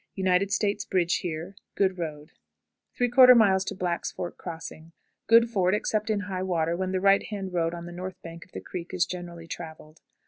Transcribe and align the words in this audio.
United 0.15 0.51
States 0.51 0.83
bridge 0.83 1.17
here; 1.17 1.55
good 1.75 1.99
road. 1.99 2.31
3/4. 2.99 3.77
Black's 3.77 4.11
Fork 4.11 4.35
Crossing. 4.35 4.93
Good 5.27 5.47
ford 5.47 5.75
except 5.75 6.09
in 6.09 6.21
high 6.21 6.41
water, 6.41 6.75
when 6.75 6.91
the 6.91 6.99
right 6.99 7.21
hand 7.27 7.53
road 7.53 7.75
on 7.75 7.85
the 7.85 7.91
north 7.91 8.19
bank 8.23 8.43
of 8.43 8.51
the 8.51 8.61
creek 8.61 8.95
is 8.95 9.05
generally 9.05 9.45
traveled. 9.45 10.01